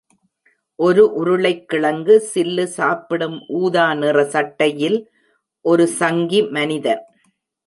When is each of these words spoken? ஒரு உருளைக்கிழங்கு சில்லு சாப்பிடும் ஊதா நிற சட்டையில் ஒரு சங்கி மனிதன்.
ஒரு 0.79 1.03
உருளைக்கிழங்கு 1.13 2.15
சில்லு 2.31 2.65
சாப்பிடும் 2.77 3.37
ஊதா 3.59 3.85
நிற 3.93 4.25
சட்டையில் 4.33 4.99
ஒரு 5.65 5.85
சங்கி 5.99 6.41
மனிதன். 6.57 7.03